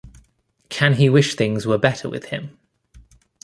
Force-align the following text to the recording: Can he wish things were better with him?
Can 0.69 0.95
he 0.95 1.09
wish 1.09 1.35
things 1.35 1.67
were 1.67 1.77
better 1.77 2.09
with 2.09 2.29
him? 2.29 2.57